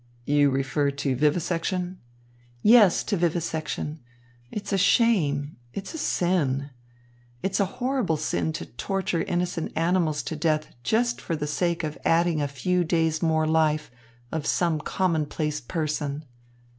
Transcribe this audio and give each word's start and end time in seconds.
"You 0.25 0.49
refer 0.49 0.89
to 0.89 1.15
vivisection?" 1.15 1.99
"Yes, 2.63 3.03
to 3.03 3.15
vivisection. 3.15 3.99
It's 4.49 4.73
a 4.73 4.77
shame, 4.79 5.57
it's 5.75 5.93
a 5.93 5.99
sin. 5.99 6.71
It's 7.43 7.59
a 7.59 7.65
horrible 7.77 8.17
sin 8.17 8.51
to 8.53 8.65
torture 8.65 9.21
innocent 9.21 9.73
animals 9.75 10.23
to 10.23 10.35
death 10.35 10.69
just 10.81 11.21
for 11.21 11.35
the 11.35 11.45
sake 11.45 11.83
of 11.83 11.99
adding 12.03 12.41
a 12.41 12.47
few 12.47 12.83
days 12.83 13.21
more 13.21 13.43
to 13.45 13.49
the 13.49 13.53
life 13.53 13.91
of 14.31 14.47
some 14.47 14.81
commonplace 14.81 15.61
person." 15.61 16.25